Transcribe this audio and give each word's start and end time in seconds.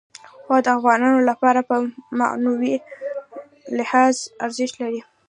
هوا 0.45 0.57
د 0.65 0.67
افغانانو 0.77 1.19
لپاره 1.29 1.61
په 1.69 1.75
معنوي 2.19 2.75
لحاظ 3.77 4.15
ارزښت 4.45 4.75
لري. 4.81 5.01